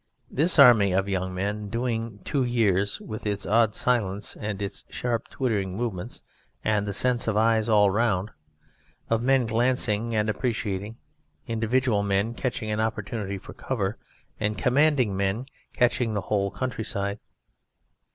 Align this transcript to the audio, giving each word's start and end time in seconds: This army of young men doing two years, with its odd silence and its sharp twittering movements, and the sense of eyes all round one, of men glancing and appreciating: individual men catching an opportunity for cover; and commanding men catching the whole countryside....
This 0.31 0.57
army 0.57 0.93
of 0.93 1.07
young 1.07 1.31
men 1.31 1.69
doing 1.69 2.21
two 2.25 2.43
years, 2.43 2.99
with 2.99 3.27
its 3.27 3.45
odd 3.45 3.75
silence 3.75 4.35
and 4.35 4.59
its 4.59 4.83
sharp 4.89 5.27
twittering 5.27 5.77
movements, 5.77 6.23
and 6.65 6.87
the 6.87 6.91
sense 6.93 7.27
of 7.27 7.37
eyes 7.37 7.69
all 7.69 7.91
round 7.91 8.29
one, 8.31 9.15
of 9.19 9.21
men 9.21 9.45
glancing 9.45 10.15
and 10.15 10.27
appreciating: 10.27 10.97
individual 11.47 12.01
men 12.01 12.33
catching 12.33 12.71
an 12.71 12.79
opportunity 12.79 13.37
for 13.37 13.53
cover; 13.53 13.99
and 14.39 14.57
commanding 14.57 15.15
men 15.15 15.45
catching 15.73 16.15
the 16.15 16.21
whole 16.21 16.49
countryside.... 16.49 17.19